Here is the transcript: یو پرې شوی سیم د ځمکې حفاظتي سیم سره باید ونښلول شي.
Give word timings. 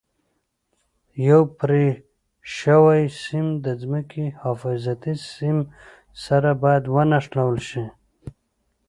یو 1.27 1.41
پرې 1.57 1.85
شوی 2.55 3.01
سیم 3.23 3.47
د 3.65 3.67
ځمکې 3.81 4.25
حفاظتي 4.43 5.13
سیم 5.33 5.57
سره 6.25 6.49
باید 6.63 6.83
ونښلول 6.95 7.57
شي. 7.69 7.85